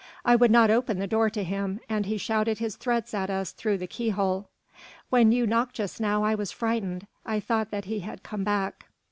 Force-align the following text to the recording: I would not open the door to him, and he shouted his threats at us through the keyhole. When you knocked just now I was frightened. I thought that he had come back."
I 0.25 0.35
would 0.35 0.49
not 0.49 0.71
open 0.71 0.97
the 0.97 1.05
door 1.05 1.29
to 1.29 1.43
him, 1.43 1.79
and 1.87 2.07
he 2.07 2.17
shouted 2.17 2.57
his 2.57 2.75
threats 2.75 3.13
at 3.13 3.29
us 3.29 3.51
through 3.51 3.77
the 3.77 3.85
keyhole. 3.85 4.49
When 5.11 5.31
you 5.31 5.45
knocked 5.45 5.75
just 5.75 6.01
now 6.01 6.23
I 6.23 6.33
was 6.33 6.51
frightened. 6.51 7.05
I 7.23 7.39
thought 7.39 7.69
that 7.69 7.85
he 7.85 7.99
had 7.99 8.23
come 8.23 8.43
back." 8.43 8.87